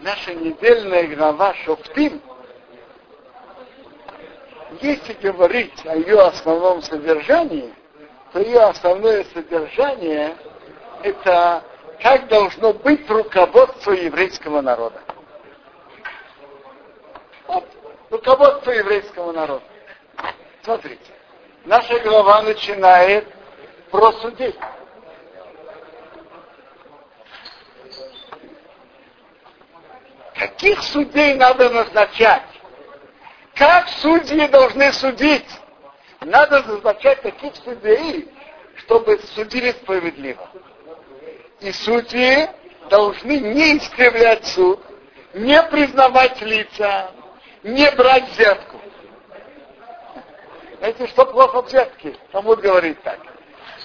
[0.00, 2.20] наша недельная глава Шофтим,
[4.80, 7.74] если говорить о ее основном содержании,
[8.32, 10.36] то ее основное содержание
[11.02, 11.62] это
[12.02, 15.00] как должно быть руководство еврейского народа.
[17.46, 17.66] Вот,
[18.10, 19.64] руководство еврейского народа.
[20.62, 21.12] Смотрите,
[21.64, 23.26] наша глава начинает
[23.90, 24.54] про судей.
[30.40, 32.44] Каких судей надо назначать?
[33.54, 35.44] Как судьи должны судить?
[36.22, 38.26] Надо назначать таких судей,
[38.76, 40.48] чтобы судили справедливо.
[41.60, 42.48] И судьи
[42.88, 44.80] должны не искривлять суд,
[45.34, 47.10] не признавать лица,
[47.62, 48.80] не брать взятку.
[50.78, 52.16] Знаете, что плохо взятки?
[52.32, 53.20] Талмуд говорит так.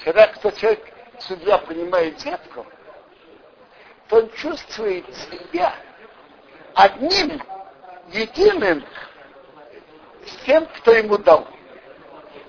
[0.05, 0.79] Когда кто человек,
[1.19, 2.65] судья, принимает взятку,
[4.07, 5.75] то он чувствует себя
[6.75, 7.41] одним,
[8.09, 8.85] единым
[10.25, 11.47] с тем, кто ему дал.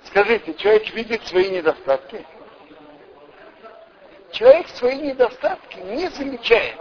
[0.04, 2.26] Скажите, человек видит свои недостатки?
[4.32, 6.76] Человек свои недостатки не замечает.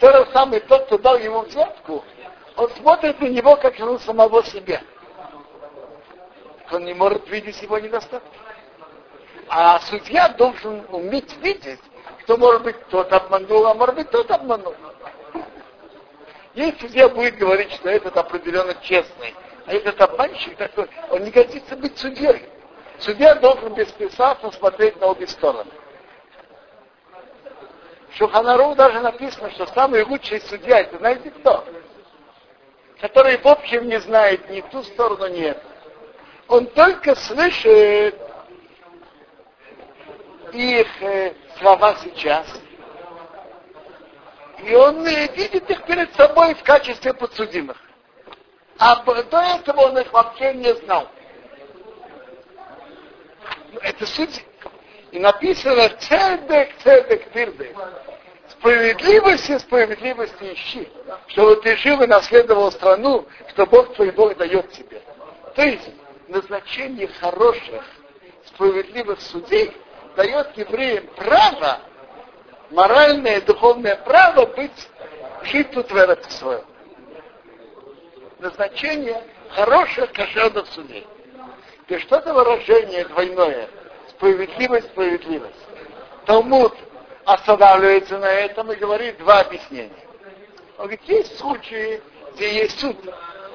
[0.00, 2.04] То же самое тот, кто дал ему взятку,
[2.56, 4.82] он смотрит на него, как на самого себя.
[6.70, 8.38] Он не может видеть его недостатки.
[9.48, 11.80] А судья должен уметь видеть,
[12.22, 14.74] что может быть тот обманул, а может быть тот обманул.
[16.54, 19.34] Если судья будет говорить, что этот определенно честный,
[19.66, 22.46] а этот обманщик такой, он не годится быть судьей.
[22.98, 25.70] Судья должен беспрестанно смотреть на обе стороны.
[28.10, 31.64] В Шуханару даже написано, что самый лучший судья, это знаете кто?
[33.00, 35.66] Который в общем не знает ни ту сторону, ни эту.
[36.48, 38.20] Он только слышит
[40.52, 42.46] их э, слова сейчас,
[44.62, 47.76] и он видит их перед собой в качестве подсудимых.
[48.78, 51.08] А до этого он их вообще не знал.
[53.80, 54.44] Это суть.
[55.10, 57.76] И написано цедек, цедек, тирдек.
[58.48, 60.88] Справедливость и справедливость ищи,
[61.28, 65.02] чтобы ты жил и наследовал страну, что Бог твой Бог дает тебе.
[65.54, 65.90] То есть
[66.28, 67.82] назначение хороших,
[68.46, 69.72] справедливых судей
[70.16, 71.80] дает евреям право,
[72.72, 74.88] моральное и духовное право быть,
[75.44, 76.64] жить тут в своем
[78.42, 81.06] назначение хороших кошерных судей.
[81.86, 83.68] То есть что-то выражение двойное.
[84.10, 85.66] Справедливость, справедливость.
[86.26, 86.74] Талмуд
[87.24, 89.90] останавливается на этом и говорит два объяснения.
[90.78, 92.02] Он говорит, есть случаи,
[92.34, 92.96] где есть суд,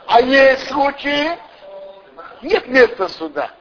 [0.07, 1.37] а есть случаи,
[2.41, 3.51] нет места суда.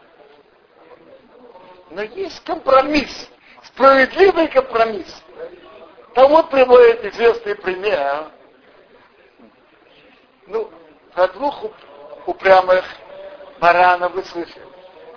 [1.91, 3.31] Но есть компромисс,
[3.77, 5.23] справедливый компромисс.
[6.15, 8.31] Талмуд приводит известный пример.
[10.47, 10.71] Ну,
[11.15, 11.63] про двух
[12.25, 12.85] упрямых
[13.61, 14.65] баранов вы слышали.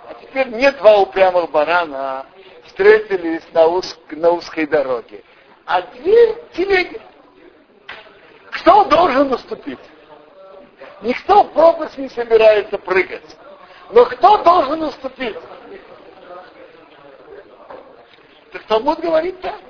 [0.08, 2.26] А теперь не два упрямых барана
[2.66, 5.24] встретились на, уз, на узкой дороге,
[5.64, 7.00] а две телеги.
[8.50, 9.78] Кто должен наступить?
[11.00, 13.36] Никто в пропасть не собирается прыгать.
[13.90, 15.36] Но кто должен наступить?
[18.52, 19.60] Так Талмуд говорит так.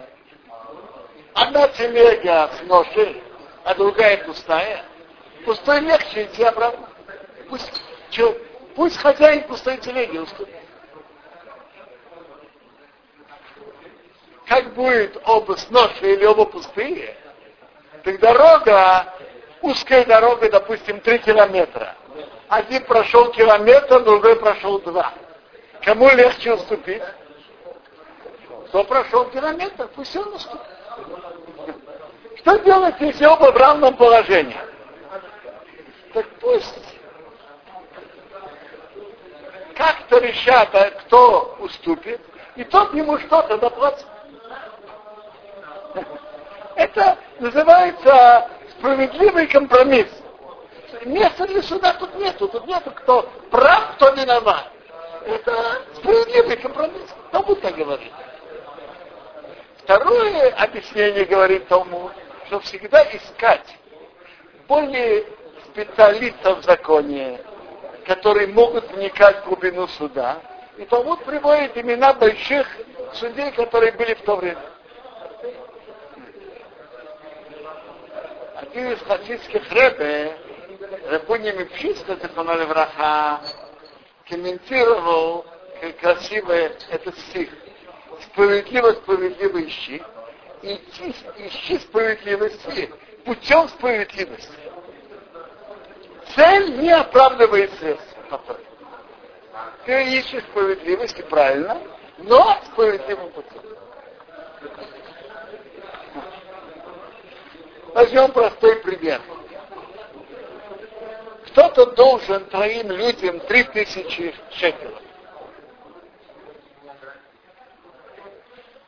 [1.34, 3.22] Одна телега с ношей,
[3.64, 4.84] а другая пустая
[5.44, 6.88] пустой легче идти обратно.
[7.48, 8.32] Пусть, че,
[8.74, 10.54] пусть хозяин пустой телеги уступит.
[14.46, 17.16] Как будет оба с ношей или оба пустые,
[18.02, 19.14] так дорога,
[19.62, 21.94] узкая дорога, допустим, 3 километра.
[22.48, 25.12] Один прошел километр, другой прошел два.
[25.82, 27.02] Кому легче уступить?
[28.70, 30.60] Кто прошел километр, пусть он уступит.
[32.36, 34.56] Что делать, если оба в равном положении?
[36.14, 36.96] Так пусть
[39.74, 42.20] как-то решат, а кто уступит,
[42.54, 44.06] и тот ему что-то доплатит.
[46.76, 50.06] Это называется справедливый компромисс.
[51.06, 54.70] Места для суда тут нету, тут нету кто прав, кто виноват.
[55.26, 57.08] Это справедливый компромисс.
[57.32, 58.12] Талмуд так говорит.
[59.90, 62.12] Второе объяснение говорит тому,
[62.46, 63.76] что всегда искать
[64.68, 65.24] более
[65.64, 67.40] специалистов в законе,
[68.06, 70.40] которые могут вникать в глубину суда.
[70.78, 72.68] И Талмуд приводит имена больших
[73.14, 74.62] судей, которые были в то время.
[78.58, 80.36] Один из хасидских рэбе,
[81.08, 83.40] Рапуни Мипшиста, Тихонали Враха,
[84.28, 85.44] комментировал
[86.00, 87.48] красиво этот стих.
[88.22, 90.02] Справедливо, справедливо ищи.
[90.62, 92.90] Ищи, ищи справедливости
[93.24, 94.52] путем справедливости.
[96.34, 98.40] Цель не оправдывает средства.
[99.84, 101.80] Ты ищешь справедливости, правильно,
[102.18, 103.62] но справедливым путем.
[107.94, 109.20] Возьмем простой пример.
[111.46, 115.02] Кто-то должен твоим людям три тысячи шекелов.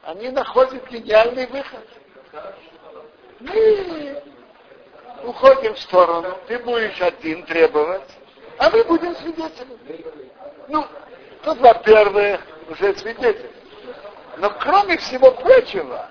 [0.02, 1.88] Они находят гениальный выход.
[3.38, 4.22] Мы
[5.24, 8.08] уходим в сторону, ты будешь один требовать,
[8.58, 9.78] а мы будем свидетелями.
[10.68, 10.84] Ну,
[11.44, 13.50] тут, во-первых, уже свидетель.
[14.38, 16.08] Но кроме всего прочего,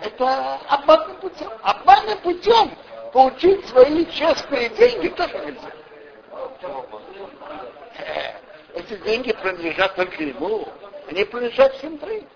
[0.00, 1.50] это обманным путем.
[1.62, 2.72] Обманным путем
[3.12, 5.70] получить свои честные деньги тоже нельзя.
[7.96, 8.32] Э,
[8.74, 10.66] эти деньги принадлежат только ему,
[11.08, 12.26] они принадлежат всем троим.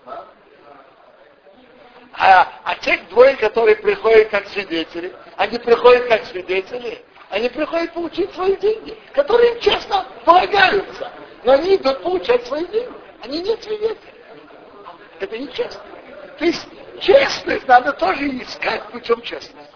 [2.21, 8.33] А, а те двое, которые приходят как свидетели, они приходят как свидетели, они приходят получить
[8.33, 11.13] свои деньги, которые им честно полагаются.
[11.45, 12.91] Но они идут получать свои деньги.
[13.23, 14.13] Они не свидетели.
[15.21, 15.81] Это нечестно.
[16.37, 16.67] То есть
[16.99, 19.73] честность надо тоже искать путем честности.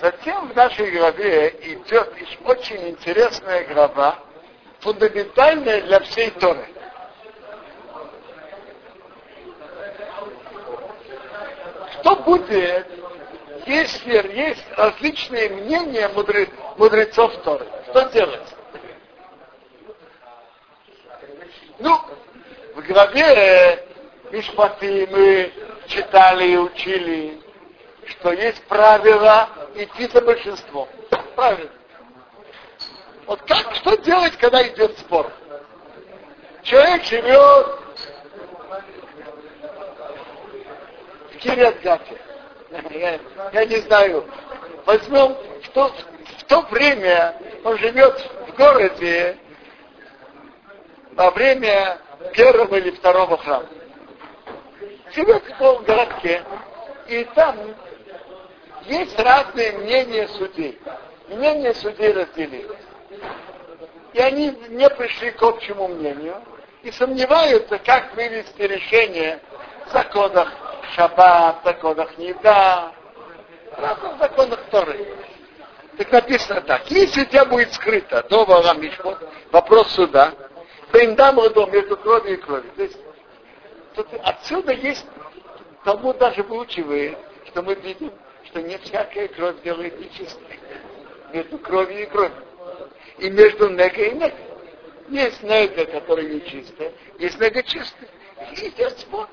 [0.00, 2.14] Затем в нашей главе идет
[2.44, 4.18] очень интересная глава,
[4.84, 6.68] фундаментальная для всей Торы.
[11.94, 12.86] Что будет,
[13.66, 16.08] если есть различные мнения
[16.76, 17.66] мудрецов Торы?
[17.88, 18.54] Что делать?
[21.78, 21.98] Ну,
[22.74, 23.88] в главе
[24.30, 25.52] Мишпаты мы
[25.86, 27.40] читали и учили,
[28.06, 30.88] что есть правило идти за большинством.
[31.34, 31.70] Правильно.
[33.26, 35.30] Вот как, что делать, когда идет спор?
[36.62, 37.66] Человек живет
[41.32, 42.20] в Кириатгате.
[42.90, 43.20] Я,
[43.52, 44.28] я не знаю.
[44.84, 45.92] Возьмем в то,
[46.38, 48.18] в то время он живет
[48.48, 49.38] в городе
[51.12, 51.98] во время
[52.34, 53.68] первого или второго храма.
[55.14, 56.42] Живет в городке,
[57.08, 57.56] и там
[58.86, 60.78] есть разные мнения судей.
[61.28, 62.83] Мнения судей разделились.
[64.12, 66.40] И они не пришли к общему мнению
[66.82, 69.40] и сомневаются, как вывести решение
[69.86, 70.52] в законах
[70.94, 72.92] Шаббат, в законах Неда,
[73.76, 75.06] в разных законах Торы.
[75.96, 76.90] Так написано так.
[76.90, 78.80] Если тебя будет скрыто до Валам
[79.50, 80.32] вопрос суда,
[80.90, 82.70] то им дам дом между кровью и кровью.
[82.76, 82.98] То есть
[83.94, 85.04] тут, отсюда есть,
[85.84, 87.18] Талмуд даже выучивает,
[87.48, 88.12] что мы видим,
[88.46, 90.60] что не всякая кровь делает нечистой.
[91.32, 92.36] Между кровью и кровью.
[93.18, 94.34] И между нега и нега.
[95.08, 98.08] Есть нега, которая нечистая, есть нега чистая.
[98.52, 99.28] Есть спор.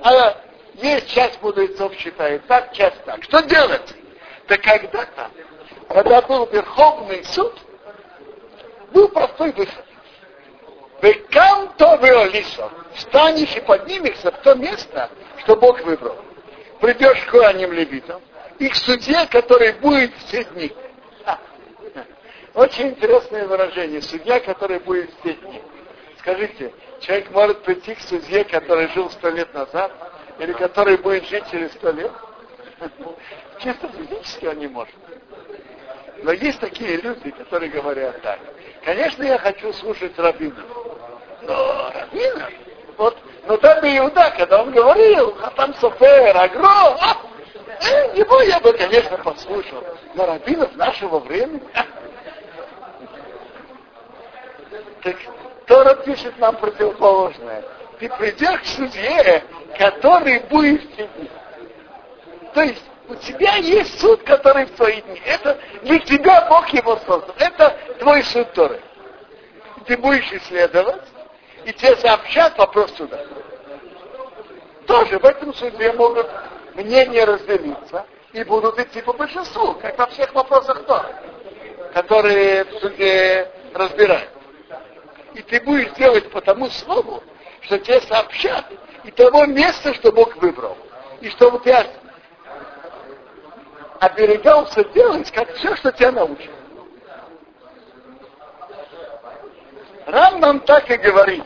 [0.00, 0.40] А
[0.74, 3.22] есть часть мудрецов считает так, часть так.
[3.24, 3.94] Что делать?
[4.48, 5.30] Да когда-то,
[5.88, 7.54] когда был Верховный суд,
[8.92, 9.84] был простой выход.
[11.00, 12.70] Векам то веолисо.
[12.94, 16.16] Встанешь и поднимешься в то место, что Бог выбрал.
[16.80, 18.22] Придешь к ранним левитам
[18.58, 20.72] и к судье, который будет все дни.
[22.54, 24.00] Очень интересное выражение.
[24.00, 25.60] Судья, который будет все дни.
[26.18, 29.92] Скажите, человек может прийти к судье, который жил сто лет назад,
[30.38, 32.12] или который будет жить через сто лет?
[33.58, 34.94] Чисто физически он не может.
[36.22, 38.38] Но есть такие люди, которые говорят так.
[38.84, 40.64] Конечно, я хочу слушать Рабина.
[41.42, 42.48] Но Рабина,
[42.96, 47.16] вот, но там Иуда, когда он говорил, а там Софер, Агро, а,
[47.82, 49.84] э, его я бы, конечно, послушал.
[50.14, 51.60] Но Рабинов нашего времени,
[55.04, 55.16] так
[55.66, 57.62] Тора пишет нам противоположное.
[58.00, 59.44] Ты придешь к судье,
[59.78, 61.30] который будет в тебе.
[62.54, 65.20] То есть у тебя есть суд, который в твои дни.
[65.26, 67.34] Это для тебя Бог его создал.
[67.38, 68.80] Это твой суд Торы.
[69.86, 71.02] Ты будешь исследовать,
[71.66, 73.20] и тебе сообщат вопрос суда.
[74.86, 76.28] Тоже в этом суде могут
[76.74, 81.14] мнения разделиться и будут идти по большинству, как во всех вопросах Торы,
[81.92, 84.33] которые в суде разбирают.
[85.48, 87.22] Ты будешь делать по тому слову,
[87.62, 88.66] что тебе сообщат,
[89.04, 90.76] и того места, что Бог выбрал.
[91.20, 91.74] И чтобы ты
[94.00, 96.50] оберегался делать, как все, что тебя научат.
[100.06, 101.44] Рам нам так и говорит,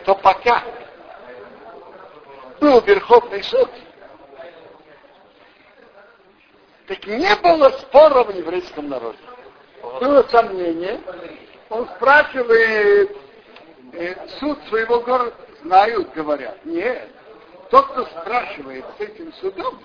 [0.00, 0.62] что пока
[2.60, 3.70] был Верховный суд,
[6.86, 9.18] так не было спора в еврейском народе.
[10.00, 11.00] Было сомнение.
[11.68, 13.16] Он спрашивает
[13.92, 16.64] э, суд своего города знают, говорят.
[16.64, 17.08] Нет.
[17.70, 19.80] Тот, кто спрашивает с этим судом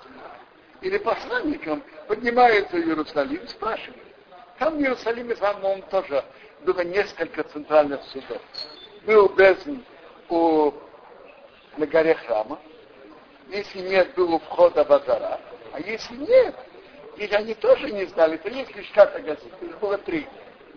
[0.80, 4.02] или посланником, поднимается в Иерусалим, спрашивает.
[4.58, 6.24] Там в Иерусалиме, по-моему, тоже
[6.64, 8.40] было несколько центральных судов.
[9.04, 9.78] Был Безн
[10.28, 10.72] у,
[11.76, 12.58] на горе храма.
[13.48, 15.40] Если нет, был у входа базара.
[15.72, 16.54] А если нет,
[17.16, 19.52] или они тоже не знали, то есть лишката газет.
[19.60, 20.26] Их было три.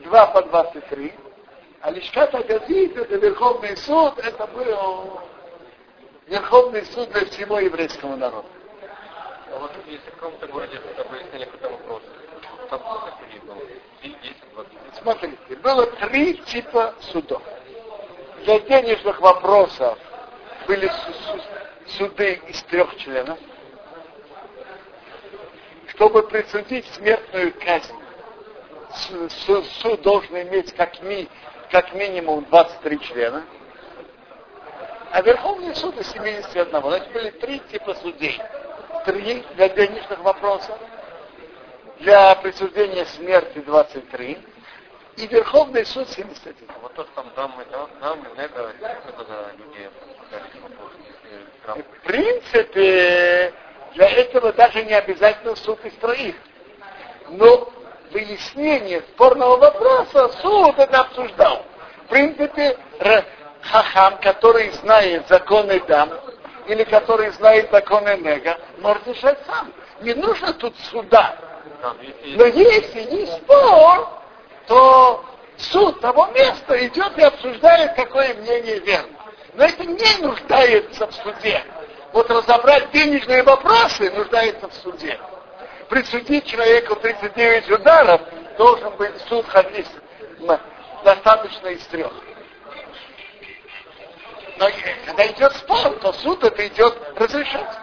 [0.04, 1.14] Два по 23.
[1.88, 5.22] А лишката газет, это Верховный суд, это был
[6.26, 8.50] Верховный суд для всего еврейского народа.
[9.54, 12.04] А вот если в каком-то городе выяснили какой-то вопрос,
[12.70, 13.62] там сколько судей было?
[14.04, 14.20] 10,
[14.54, 14.74] 20?
[15.02, 17.42] Смотрите, было три типа судов.
[18.44, 19.98] Для денежных вопросов
[20.68, 20.92] были
[21.98, 23.40] суды из трех членов.
[25.88, 27.96] Чтобы присудить смертную казнь,
[29.82, 31.30] суд должен иметь как, ми,
[31.72, 33.44] как минимум 23 члена.
[35.12, 36.82] А Верховный суд из 71.
[36.82, 38.42] Значит, были три типа судей.
[39.06, 40.78] Три для денежных вопросов,
[42.00, 44.38] для присуждения смерти 23,
[45.18, 46.68] и Верховный суд 71.
[46.82, 47.66] Вот то, что там дамы,
[48.02, 48.72] дамы, нега,
[49.08, 49.90] это людей
[51.66, 53.54] В принципе,
[53.94, 56.36] для этого даже не обязательно суд из троих.
[57.30, 57.72] Но
[58.12, 61.66] выяснение спорного вопроса суд это обсуждал.
[62.06, 62.78] В принципе,
[63.62, 66.10] хахам, который знает законы дам,
[66.68, 69.72] или который знает законы нега, может решать сам.
[70.02, 71.38] Не нужно тут суда.
[72.26, 74.10] Но если есть спор,
[74.68, 75.26] то
[75.58, 79.10] суд того места идет и обсуждает, какое мнение верно.
[79.54, 81.64] Но это не нуждается в суде.
[82.14, 85.20] Вот разобрать денежные вопросы нуждается в суде.
[85.90, 88.22] Присудить человеку 39 ударов
[88.58, 89.88] должен быть суд хадис
[91.04, 92.12] достаточно из трех.
[94.60, 94.68] Но
[95.06, 97.78] когда идет спор, то суд это идет разрешать.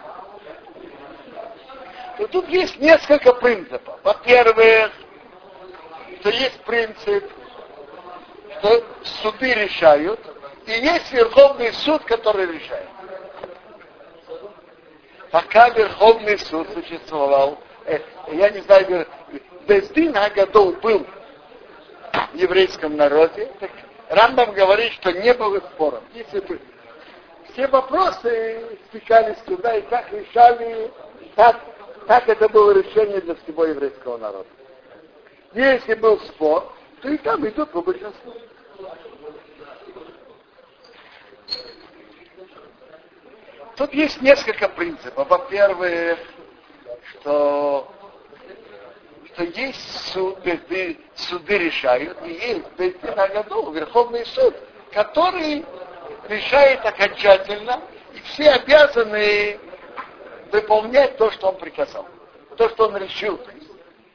[2.19, 3.99] И тут есть несколько принципов.
[4.03, 4.91] Во-первых,
[6.19, 7.31] что есть принцип,
[8.57, 8.83] что
[9.21, 10.19] суды решают,
[10.65, 12.89] и есть Верховный суд, который решает.
[15.31, 17.99] Пока Верховный суд существовал, э,
[18.33, 19.07] я не знаю,
[19.67, 21.05] Бездин Агадол был
[22.33, 23.71] в еврейском народе, так
[24.09, 26.03] Рамбам говорит, что не было споров.
[26.13, 26.59] Если бы
[27.51, 30.91] все вопросы стекались сюда и так решали,
[31.35, 31.59] так,
[32.07, 34.47] так это было решение для всего еврейского народа.
[35.53, 38.33] Если был спор, то и там идут по большинству.
[43.77, 45.27] Тут есть несколько принципов.
[45.27, 46.19] Во-первых,
[47.19, 47.87] что,
[49.33, 54.55] что есть суды, суды решают, и есть на году Верховный суд,
[54.91, 55.65] который
[56.29, 57.81] решает окончательно,
[58.13, 59.59] и все обязаны
[60.51, 62.07] выполнять то, что он приказал,
[62.57, 63.39] то, что он решил.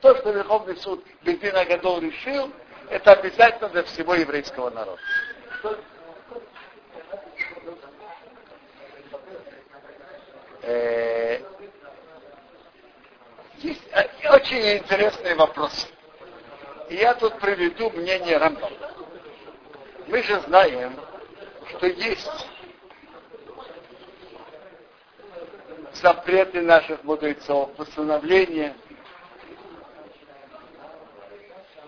[0.01, 2.51] То, что Верховный суд Бельбина Гадол решил,
[2.89, 5.01] это обязательно для всего еврейского народа.
[10.63, 11.39] Э,
[13.63, 13.83] есть
[14.31, 15.89] очень интересный вопрос.
[16.89, 18.77] И я тут приведу мнение Рамбама.
[20.09, 20.99] Мы же знаем,
[21.69, 22.49] что есть
[25.95, 28.77] запреты наших мудрецов, постановления.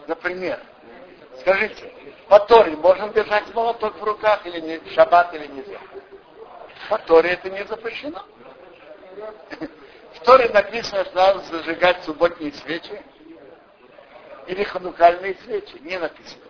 [0.07, 0.61] Например,
[1.41, 1.93] скажите,
[2.29, 5.81] по Торе можно держать молоток в руках или не, шаббат или нельзя?
[6.89, 8.25] По Торе это не запрещено.
[10.23, 13.03] В Торе написано, что надо зажигать субботние свечи
[14.47, 15.77] или ханукальные свечи.
[15.81, 16.45] Не написано.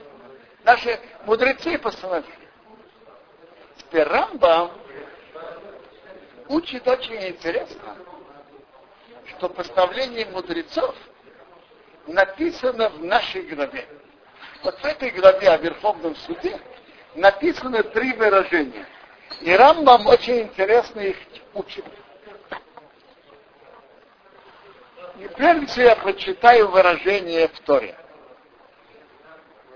[0.62, 2.50] Наши мудрецы постановили.
[3.78, 4.72] Теперь Рамбам
[6.48, 7.96] учит очень интересно,
[9.28, 10.94] что постановление мудрецов
[12.06, 13.88] написано в нашей главе.
[14.64, 16.60] Вот в этой главе о Верховном суде
[17.14, 18.86] написано три выражения.
[19.40, 21.16] И Рамбам очень интересно их
[21.54, 21.86] учит.
[25.18, 27.94] И прежде я прочитаю выражение в Торе.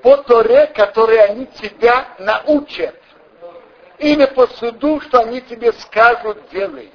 [0.02, 2.94] По Торе, которые они тебя научат.
[3.98, 6.92] Или по суду, что они тебе скажут, делай.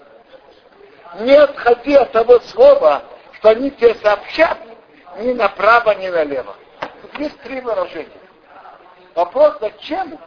[1.19, 4.57] Не отходи от того слова, что они тебе сообщат
[5.19, 6.55] ни направо, ни налево.
[7.01, 8.21] Тут есть три выражения.
[9.13, 10.17] Вопрос, зачем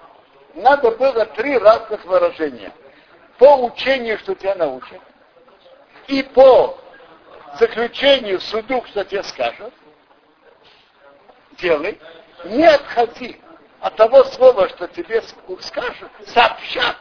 [0.55, 2.73] надо было три разных выражения.
[3.39, 5.01] По учению, что тебя научат,
[6.07, 6.79] и по
[7.59, 9.73] заключению суду, что тебе скажут,
[11.53, 11.99] делай,
[12.45, 13.41] не отходи
[13.81, 15.23] от того слова, что тебе
[15.61, 16.97] скажут, сообщат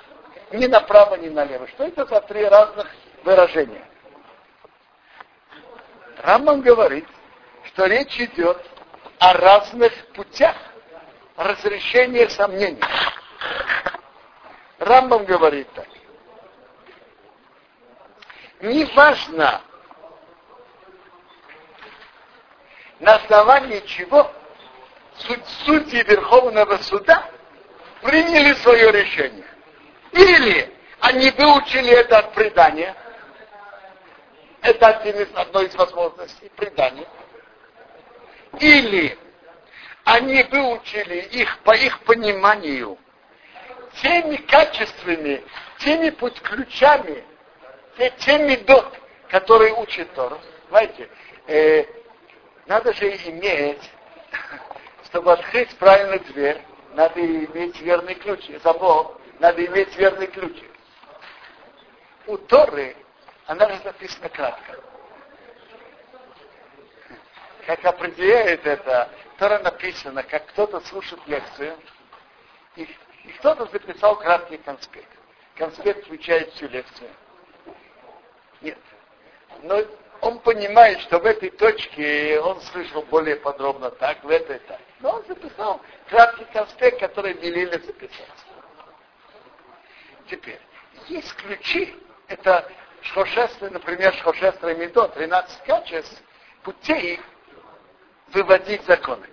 [0.52, 1.68] ни направо, ни налево.
[1.68, 2.88] Что это за три разных
[3.24, 3.88] выражения?
[6.18, 7.08] Рамбам говорит,
[7.66, 8.62] что речь идет
[9.20, 10.56] о разных путях
[11.36, 12.82] разрешения сомнений.
[14.80, 15.88] Рамбам говорит так.
[18.62, 19.62] Неважно,
[23.04, 24.32] на основании чего
[25.66, 27.30] судьи Верховного суда
[28.02, 29.46] приняли свое решение.
[30.14, 32.96] Или они выучили это от предания,
[34.62, 37.08] это один из, одной из возможностей предания,
[38.60, 39.18] или
[40.06, 42.98] они выучили их по их пониманию
[44.02, 45.44] теми качествами,
[45.80, 47.26] теми путь ключами,
[48.20, 50.40] теми дот, которые учит Тору.
[50.70, 51.10] Знаете,
[51.48, 51.84] э,
[52.66, 53.92] надо же иметь,
[55.06, 56.62] чтобы открыть правильную дверь,
[56.94, 58.50] надо иметь верный ключ.
[58.64, 60.72] Замок, надо иметь верный ключик.
[62.28, 62.96] У Торы
[63.46, 64.80] она же написана кратко.
[67.66, 71.78] Как определяет это, Тора написано, как кто-то слушает лекцию,
[72.76, 72.84] и,
[73.24, 75.10] и кто-то записал краткий конспект.
[75.56, 77.10] Конспект включает всю лекцию.
[78.62, 78.78] Нет.
[79.62, 79.82] Но
[80.24, 84.80] он понимает, что в этой точке он слышал более подробно так, в этой так.
[85.02, 88.46] Но он записал краткий конспект, который велели записать.
[90.30, 90.62] Теперь,
[91.10, 91.94] есть ключи,
[92.30, 96.24] это шхошестры, например, шхошестры Мидо, 13 качеств,
[96.64, 97.20] путей
[98.30, 99.28] выводить законы.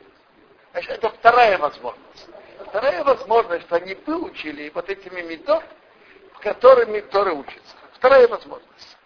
[0.73, 2.29] Значит, это вторая возможность.
[2.67, 5.63] Вторая возможность, что они выучили вот этими Мидо,
[6.41, 7.77] которыми Торы учатся.
[7.95, 8.97] Вторая возможность.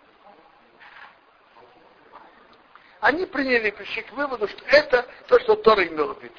[3.04, 6.34] Они приняли, пришли к выводу, что это то, что Тора имел в виду.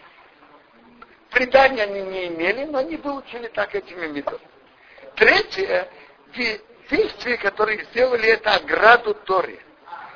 [1.29, 4.49] Предания они не имели, но они выучили так этими методами.
[5.15, 5.87] Третье,
[6.89, 9.59] действия, которые сделали это ограду Торе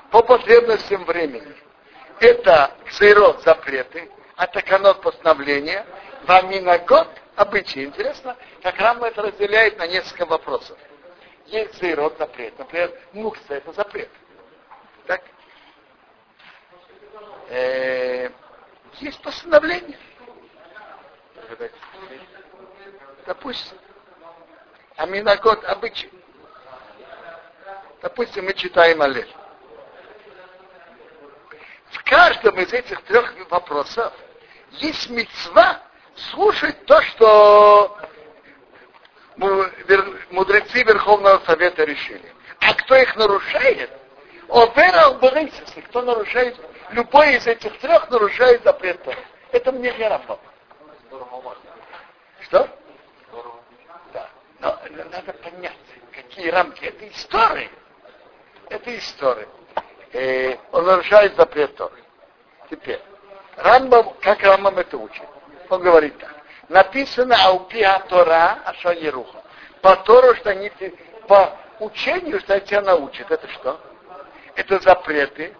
[0.09, 1.55] по потребностям времени.
[2.19, 5.85] Это ксейрот запреты, а таканот постановления,
[6.23, 7.85] ваминагот обычаи.
[7.85, 10.79] Интересно, как Рама это разделяет на несколько вопросов.
[11.45, 14.09] Есть ксейрот запрет, например, мукса это запрет.
[15.05, 15.21] Так?
[17.49, 18.29] Э,
[18.99, 19.97] есть постановление.
[23.25, 23.77] Допустим,
[24.95, 26.11] аминагот обычай.
[28.03, 29.33] Допустим, мы читаем Алель.
[31.89, 34.13] В каждом из этих трех вопросов
[34.73, 35.81] есть мецва
[36.31, 37.97] слушать то, что
[39.37, 42.31] мудрецы Верховного Совета решили.
[42.59, 43.89] А кто их нарушает,
[44.49, 46.55] Овера Уберейсисы, кто нарушает,
[46.91, 48.99] любой из этих трех нарушает запрет
[49.51, 50.39] Это мне не Рафа.
[52.41, 52.69] Что?
[54.13, 54.29] Да.
[54.59, 54.79] Но
[55.11, 55.77] надо понять,
[56.11, 56.85] какие рамки.
[56.85, 57.69] Это истории.
[58.69, 59.47] Это история.
[60.13, 62.03] Э, он нарушает запрет Торы.
[62.69, 63.01] Теперь,
[63.57, 65.23] Рамбам, как Рамбам это учит?
[65.69, 66.35] Он говорит так.
[66.67, 69.43] Написано Аупиа Тора Ашанеруха.
[69.81, 70.71] По Тору, что они
[71.27, 73.29] по учению, что тебя научат.
[73.31, 73.79] Это что?
[74.55, 75.55] Это запреты,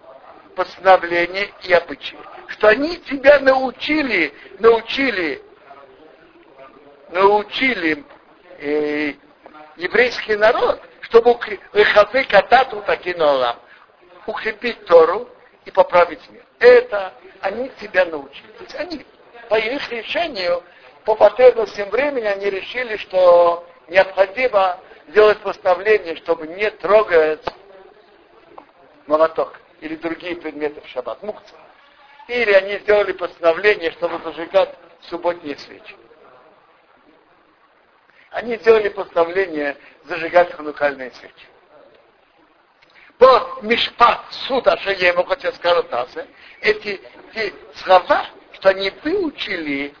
[0.60, 2.18] постановления и обычаи.
[2.48, 5.42] Что они тебя научили, научили,
[7.08, 8.04] научили
[8.58, 9.14] э,
[9.76, 11.38] еврейский народ, чтобы
[11.72, 13.56] выходы катату такинолам,
[14.26, 15.30] укрепить Тору
[15.64, 16.44] и поправить мир.
[16.58, 18.52] Это они тебя научили.
[18.58, 19.06] То есть они
[19.48, 20.62] по их решению,
[21.06, 27.46] по потребностям времени, они решили, что необходимо сделать постановление, чтобы не трогать
[29.06, 31.54] молоток или другие предметы в шаббат, мукца.
[32.28, 35.96] Или они сделали постановление, чтобы зажигать субботние свечи
[38.30, 41.46] они сделали постановление зажигать ханукальные свечи.
[43.18, 46.08] По Мишпат, суд Ашаема, хотя скажут нас,
[46.62, 47.00] эти,
[47.34, 49.94] эти слова, что они выучили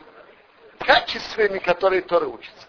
[0.78, 2.66] качествами, которые Торы учатся.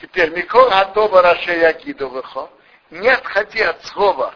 [0.00, 2.48] Теперь, Микор Адоба Рашея Гидовыхо,
[2.90, 4.34] не отходи от слова,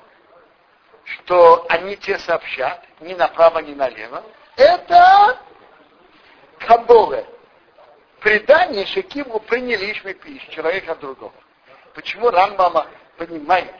[1.05, 4.25] что они тебе сообщат, ни направо, ни налево,
[4.57, 5.39] это
[6.59, 7.27] Каболе,
[8.21, 11.33] предание Шекиму приняли Ишмепиш, человек от другого.
[11.95, 13.75] Почему Рамбама понимает,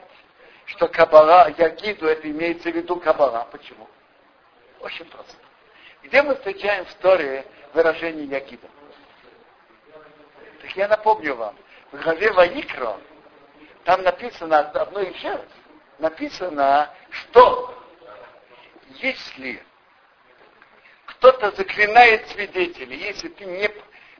[0.65, 3.47] что Кабара, Ягиду, это имеется в виду Кабара?
[3.51, 3.89] Почему?
[4.79, 5.35] Очень просто.
[6.03, 8.67] Где мы встречаем в истории выражение Ягида?
[10.61, 11.55] Так я напомню вам,
[11.91, 12.97] в главе Ваикро,
[13.83, 15.39] там написано одно еще
[15.99, 17.73] написано, что
[18.99, 19.63] если
[21.05, 23.69] кто-то заклинает свидетелей, если ты не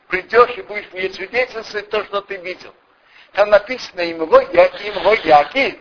[0.08, 2.74] придешь и будешь мне свидетельствовать то, что ты видел.
[3.34, 5.80] Там написано им его яки, им его яки.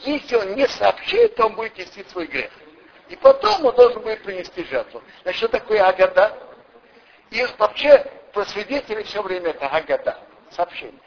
[0.00, 2.50] Если он не сообщит, то он будет нести свой грех.
[3.08, 5.02] И потом он должен будет принести жертву.
[5.22, 6.38] Значит, что такое Агада?
[7.30, 7.98] И вообще
[8.32, 10.18] про свидетелей все время это Агада,
[10.50, 11.00] сообщение.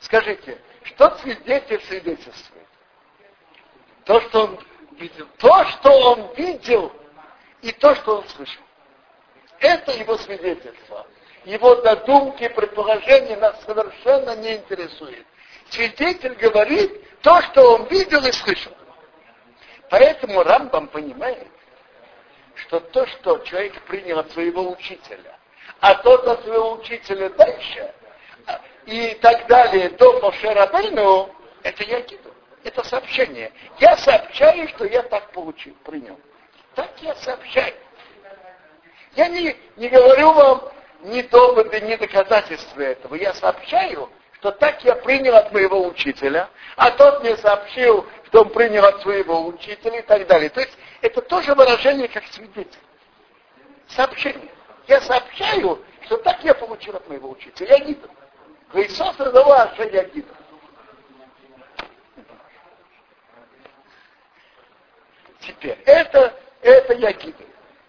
[0.00, 2.55] Скажите, что свидетель свидетельствует?
[4.06, 4.58] То, что он
[4.92, 5.26] видел.
[5.36, 6.92] То, что он видел,
[7.60, 8.62] и то, что он слышал.
[9.58, 11.06] Это его свидетельство.
[11.44, 15.26] Его додумки, предположения нас совершенно не интересует.
[15.70, 18.72] Свидетель говорит то, что он видел и слышал.
[19.90, 21.48] Поэтому Рамбам понимает,
[22.54, 25.38] что то, что человек принял от своего учителя,
[25.80, 27.92] а тот от своего учителя дальше,
[28.86, 32.32] и так далее, до Мошерабейну, это я киду.
[32.66, 33.52] Это сообщение.
[33.78, 36.18] Я сообщаю, что я так получил, принял.
[36.74, 37.72] Так я сообщаю.
[39.14, 40.62] Я не, не говорю вам
[41.02, 43.14] ни доводы, ни доказательства этого.
[43.14, 48.48] Я сообщаю, что так я принял от моего учителя, а тот мне сообщил, что он
[48.48, 50.50] принял от своего учителя и так далее.
[50.50, 52.80] То есть это тоже выражение как свидетель.
[53.86, 54.50] Сообщение.
[54.88, 57.76] Я сообщаю, что так я получил от моего учителя.
[57.76, 58.10] Я гиду.
[58.74, 60.34] Иисус задавал, что я гиду.
[65.46, 67.44] Теперь, это, это я гиду.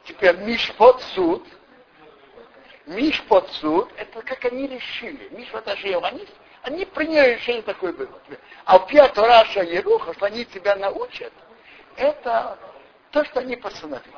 [0.05, 1.45] Теперь Мишпот суд.
[2.85, 5.27] Мишпот суд, это как они решили.
[5.31, 6.25] Мишпот Ашиев, они,
[6.61, 8.09] они приняли решение такое было.
[8.65, 11.33] А в Раша Еруха, что они тебя научат,
[11.97, 12.57] это
[13.11, 14.13] то, что они постановили.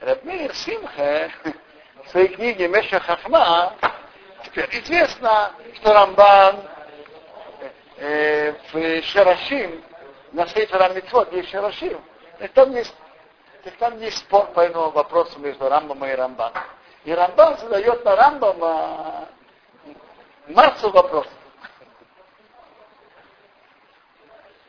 [0.00, 1.30] Рабмейр Симха
[2.04, 3.74] в своей книге Меша Хахма
[4.44, 6.64] теперь известно, что Рамбан
[7.98, 9.80] э, в Шарашим,
[10.32, 12.02] на Сейфера Митцвот есть Шарашим,
[12.54, 12.94] там есть,
[13.78, 16.62] там есть спор по этому вопросу между Рамбом и Рамбаном.
[17.04, 19.28] И Рамбан задает на Рамбама
[20.48, 21.32] массу вопросов.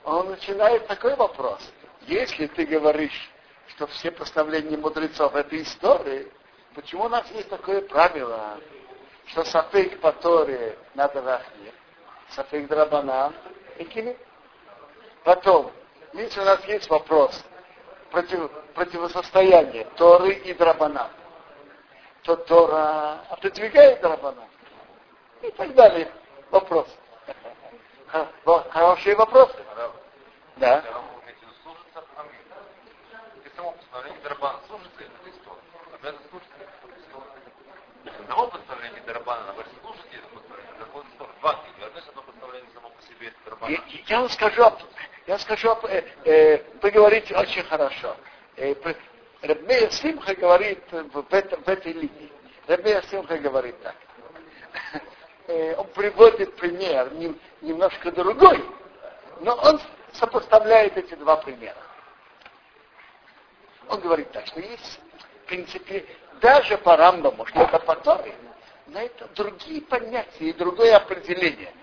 [0.03, 1.61] Он начинает такой вопрос.
[2.01, 3.31] Если ты говоришь,
[3.67, 6.29] что все постановления мудрецов это истории,
[6.75, 8.59] почему у нас есть такое правило,
[9.27, 11.71] что сафейк по Торе надо рахне,
[12.29, 13.31] сафейк драбана
[13.77, 13.85] и
[15.23, 15.71] Потом,
[16.13, 17.43] если у нас есть вопрос,
[18.11, 21.09] против, противостояние Торы и Драбана,
[22.23, 24.47] то Тора отодвигает Драбана.
[25.41, 26.11] И так далее.
[26.51, 26.87] Вопрос.
[28.69, 29.55] Хорошие вопросы.
[30.57, 30.83] Да.
[38.19, 41.05] Одного постановления Драбана, на служите это постановление, другое
[41.39, 41.59] два.
[42.07, 43.77] Одно постановление само по себе Драбана.
[44.07, 44.63] Я вам скажу
[45.27, 48.15] я скажу, э, э, вы говорите очень хорошо.
[48.57, 48.75] Э,
[49.41, 52.31] Рабмея Симха говорит в, этом, в этой линии.
[52.67, 53.95] Рабмея Симха говорит так.
[55.45, 57.11] Э, он приводит пример
[57.59, 58.63] немножко другой,
[59.41, 59.77] но он
[60.13, 61.75] сопоставляет эти два примера.
[63.89, 65.01] Он говорит так, что есть,
[65.43, 66.05] в принципе,
[66.39, 68.33] даже по Рамбаму, что это по Торе,
[68.87, 71.73] но это другие понятия и другое определение.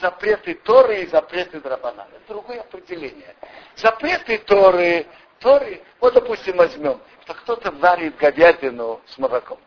[0.00, 2.08] Запреты Торы и запреты Драбана.
[2.12, 3.36] Это другое определение.
[3.76, 5.06] Запреты Торы,
[5.38, 9.58] Торы, вот допустим возьмем, что кто-то варит говядину с молоком.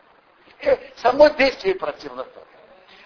[0.61, 2.45] И э, само действие противно Торе.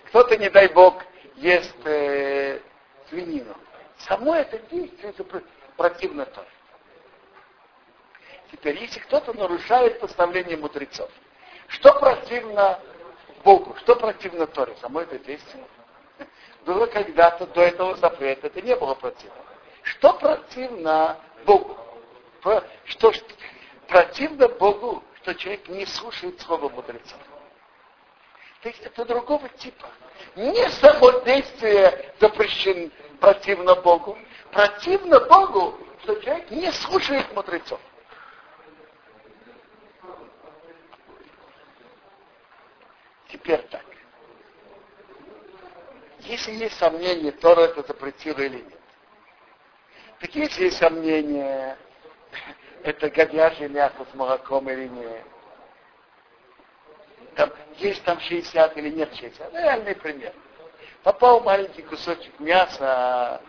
[0.05, 1.03] Кто-то, не дай Бог,
[1.35, 2.59] ест э,
[3.09, 3.55] свинину.
[3.99, 5.13] Само это действие
[5.75, 6.47] противно Торе.
[8.51, 11.09] Теперь, если кто-то нарушает постановление мудрецов,
[11.67, 12.79] что противно
[13.43, 15.63] Богу, что противно Торе, само это действие?
[16.65, 19.35] Было когда-то до этого запрета, это не было противно.
[19.83, 21.77] Что противно Богу?
[22.85, 23.11] Что
[23.87, 27.15] противно Богу, что человек не слушает слова мудреца.
[28.61, 29.87] То есть это другого типа.
[30.35, 34.17] Не само действие запрещено противно Богу,
[34.51, 37.79] противно Богу, что человек не слушает мудрецов.
[43.29, 43.88] Теперь так.
[46.21, 48.79] Если есть сомнения, Тора это запретила или нет.
[50.19, 51.77] Так если есть сомнения,
[52.83, 55.25] это говяжье мясо с молоком или нет.
[57.35, 59.53] Там, есть там 60 или нет 60.
[59.53, 60.33] Реальный пример.
[61.03, 63.41] Попал маленький кусочек мяса,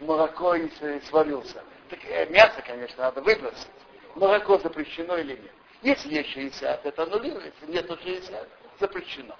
[0.00, 0.68] молоко и
[1.08, 1.62] сварился.
[1.88, 3.68] Так, э, мясо, конечно, надо выбросить.
[4.14, 5.52] Молоко запрещено или нет.
[5.82, 7.66] Если есть 60, это аннулируется.
[7.66, 8.46] Нету 60,
[8.78, 9.34] запрещено.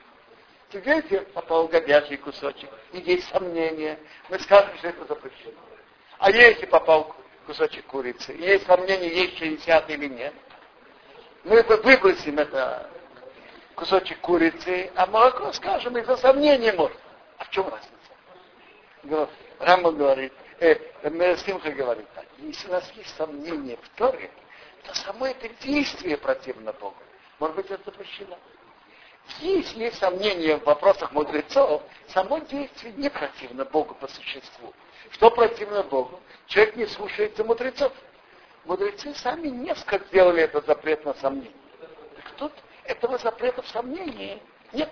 [0.72, 5.59] Видите, попал говяжий кусочек, и есть сомнения, мы скажем, что это запрещено.
[6.18, 7.14] А если попал
[7.46, 10.35] кусочек курицы, и есть сомнение, есть 60 или нет,
[11.42, 12.88] мы выбросим это
[13.74, 16.98] кусочек курицы, а молоко, скажем, из-за сомнения может.
[17.38, 19.28] А в чем разница?
[19.59, 20.76] Рамба говорит, э,
[21.38, 24.30] Симха говорит так, если у нас есть сомнения в Торе,
[24.85, 26.96] то само это действие противно Богу.
[27.38, 28.38] Может быть, это запрещено.
[29.38, 34.74] Если есть сомнения в вопросах мудрецов, само действие не противно Богу по существу.
[35.12, 36.20] Что противно Богу?
[36.46, 37.92] Человек не слушается мудрецов.
[38.64, 41.52] Мудрецы сами несколько сделали этот запрет на сомнение.
[42.16, 42.52] Так тут
[42.84, 44.90] этого запрета в сомнении нет.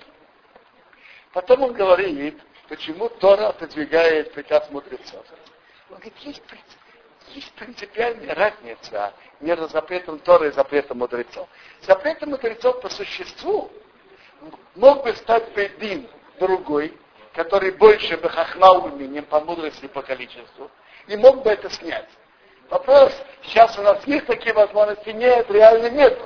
[1.32, 5.26] Потом он говорит, почему Тора отодвигает приказ мудрецов.
[5.90, 6.42] Он говорит, есть,
[7.34, 11.48] есть принципиальная разница между запретом Торы и запретом мудрецов.
[11.82, 13.70] Запретом мудрецов по существу
[14.74, 16.96] мог бы стать Бейдин другой,
[17.34, 20.70] который больше бы хахнал умением по мудрости по количеству,
[21.06, 22.08] и мог бы это снять.
[22.70, 25.10] Вопрос, сейчас у нас есть такие возможности?
[25.10, 26.18] Нет, реально нет.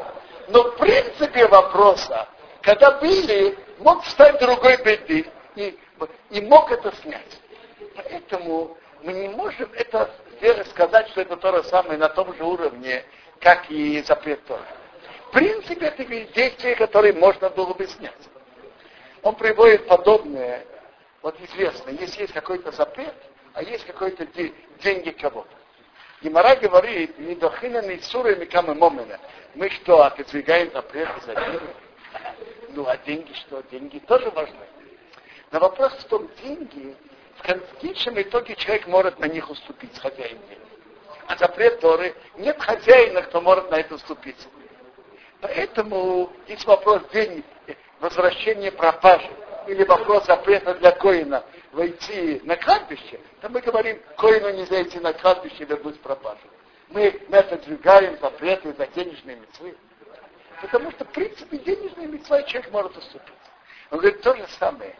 [0.48, 2.28] Но в принципе вопроса,
[2.62, 5.78] когда были, мог встать другой беды и,
[6.30, 7.40] и мог это снять.
[7.94, 10.10] Поэтому мы не можем это
[10.70, 13.04] сказать, что это то же самое на том же уровне,
[13.40, 14.66] как и запрет Тора.
[15.32, 18.12] Принципе, это действие, которое можно было бы снять.
[19.22, 20.66] Он приводит подобное,
[21.22, 23.14] вот известно, если есть какой-то запрет,
[23.54, 24.26] а есть какой-то
[24.82, 25.48] деньги кого-то.
[26.20, 29.18] Гимара говорит, не дохина не суры микамы момена.
[29.54, 31.74] Мы что, отодвигаем запреты за деньги?
[32.74, 33.62] Ну, а деньги что?
[33.70, 34.66] Деньги тоже важны.
[35.50, 36.94] Но вопрос в том, деньги,
[37.36, 40.58] в конечном итоге человек может на них уступить, хозяин денег.
[41.26, 44.36] А запрет Торы, нет хозяина, кто может на это уступить.
[45.42, 47.44] Поэтому есть вопрос денег,
[47.98, 49.28] возвращения пропажи
[49.66, 55.12] или вопрос запрета для коина войти на кладбище, то мы говорим, коину нельзя идти на
[55.12, 56.38] кладбище и вернуть пропажу.
[56.90, 59.76] Мы, мы отодвигаем запреты за денежные мецвы.
[60.60, 63.34] Потому что, в принципе, денежные мецвы человек может уступить.
[63.90, 64.94] Он говорит, то же самое.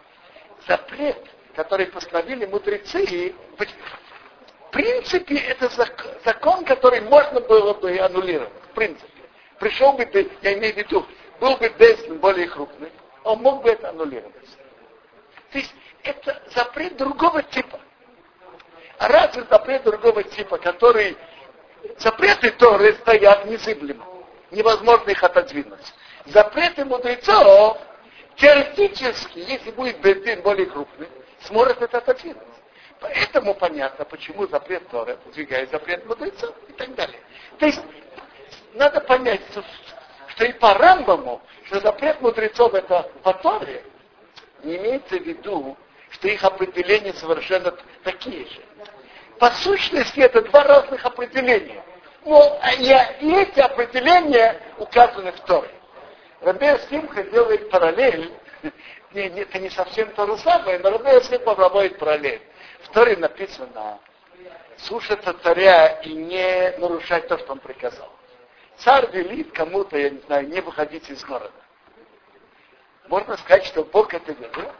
[0.67, 1.25] Запрет,
[1.55, 5.69] который постановили мудрецы, в принципе, это
[6.25, 8.53] закон, который можно было бы аннулировать.
[8.73, 9.22] В принципе.
[9.63, 10.03] Пришел бы,
[10.43, 11.07] я имею в виду,
[11.39, 12.91] был бы Бейсин более крупный,
[13.23, 14.35] он мог бы это аннулировать.
[15.53, 15.73] То есть
[16.03, 17.79] это запрет другого типа.
[18.99, 21.17] А разве запрет другого типа, который
[21.99, 24.05] запреты Торы стоят незыблемо.
[24.51, 25.95] Невозможно их отодвинуть.
[26.27, 27.79] Запреты мудрецов
[28.35, 31.07] теоретически, если будет бензин более крупный,
[31.43, 32.43] сможет это отодвинуть.
[32.99, 37.21] Поэтому понятно, почему запрет Торы отодвигает запрет мудрецов и так далее.
[37.61, 37.81] То есть
[38.75, 39.43] надо понять,
[40.29, 43.85] что, и по Рамбаму, что запрет мудрецов это по Торе,
[44.63, 45.77] не имеется в виду,
[46.11, 48.61] что их определения совершенно такие же.
[49.39, 51.83] По сущности, это два разных определения.
[52.25, 52.85] Но и,
[53.21, 55.71] и эти определения указаны в Торе.
[56.41, 58.33] Рабея Симха делает параллель,
[59.13, 62.43] не, не, это не совсем то же самое, но Рабея Симха проводит параллель.
[62.83, 63.99] В Торе написано,
[64.77, 68.11] слушаться царя и не нарушать то, что он приказал.
[68.79, 71.53] Царь велит кому-то, я не знаю, не выходить из города.
[73.09, 74.73] Можно сказать, что Бог это велел.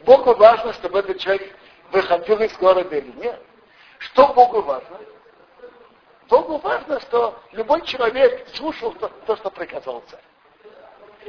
[0.00, 1.54] Богу важно, чтобы этот человек
[1.90, 3.40] выходил из города или нет.
[3.98, 4.98] Что Богу важно?
[6.28, 10.20] Богу важно, что любой человек слушал то, то что приказал царь.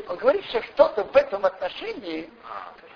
[0.07, 2.29] Он говорит, что что-то в этом отношении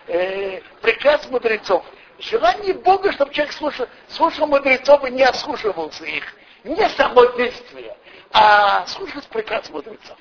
[0.08, 1.86] э, приказ мудрецов.
[2.18, 6.24] Желание Бога, чтобы человек слушал, слушал мудрецов и не ослушивался их.
[6.64, 7.96] Не само действие,
[8.32, 10.18] а слушать приказ мудрецов.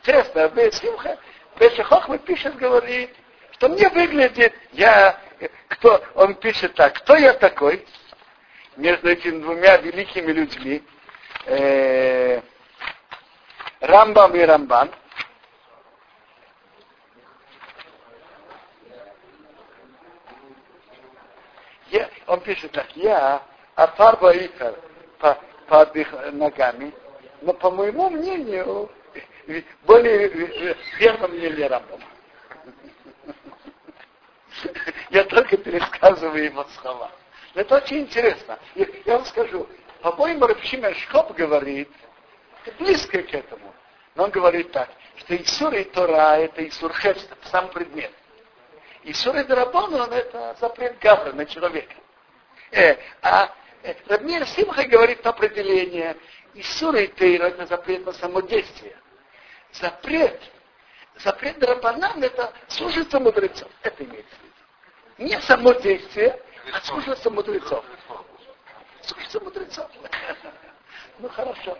[0.00, 1.18] Интересно, Бесимха,
[1.58, 3.14] Бешехохма пишет, говорит,
[3.52, 5.18] что мне выглядит, я,
[5.68, 7.84] кто, он пишет так, кто я такой
[8.76, 10.82] между этими двумя великими людьми,
[11.46, 12.40] э,
[13.80, 14.90] Рамбам и Рамбан,
[21.90, 23.42] я, он пишет так, я
[23.74, 24.74] Атарба Икар
[25.18, 26.92] по, под их ногами,
[27.42, 28.90] но по моему мнению,
[29.86, 30.28] более
[30.98, 32.04] верно мнение Рамбама.
[35.10, 37.10] Я только пересказываю его слова.
[37.54, 38.58] Это очень интересно.
[38.74, 39.68] Я, вам скажу,
[40.02, 41.90] по-моему, Рабшимен Шкоп говорит,
[42.78, 43.74] близко к этому.
[44.14, 48.12] Но он говорит так, что Исур и Тора это Исур Хефс, это сам предмет.
[49.04, 51.94] Исур и Дарабон, он это запрет Гавра на человека.
[52.72, 53.48] Э, а э,
[54.06, 56.16] Рабмир Симха говорит определение,
[56.54, 58.96] Исур и Тейра это запрет на самодействие.
[59.72, 60.40] Запрет
[61.20, 63.68] запрет Драбанан это служится мудрецов.
[63.82, 65.28] Это имеется в виду.
[65.30, 66.40] Не само действие,
[66.72, 67.84] а служится мудрецов.
[69.02, 69.90] Служится мудрецов.
[71.20, 71.76] Ну хорошо.